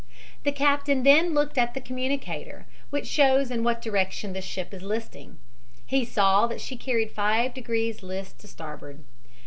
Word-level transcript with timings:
The 0.45 0.51
captain 0.51 1.03
then 1.03 1.35
looked 1.35 1.59
at 1.59 1.75
the 1.75 1.79
communicator, 1.79 2.65
which 2.89 3.05
shows 3.05 3.51
in 3.51 3.63
what 3.63 3.83
direction 3.83 4.33
the 4.33 4.41
ship 4.41 4.73
is 4.73 4.81
listing. 4.81 5.37
He 5.85 6.05
saw 6.05 6.47
that 6.47 6.59
she 6.59 6.75
carried 6.75 7.11
five 7.11 7.53
degrees 7.53 8.01
list 8.01 8.39
to 8.39 8.47
starboard. 8.47 9.03